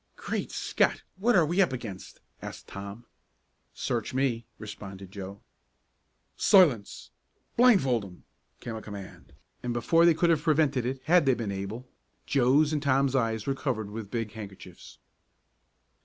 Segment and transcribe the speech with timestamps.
[0.15, 1.03] "Great Scott!
[1.17, 3.05] What are we up against?" asked Tom.
[3.75, 5.41] "Search me," responded Joe.
[6.35, 7.11] "Silence!
[7.55, 8.23] Blindfold 'em!"
[8.61, 11.87] came a command, and before they could have prevented it, had they been able,
[12.25, 14.97] Joe's and Tom's eyes were covered with big handkerchiefs.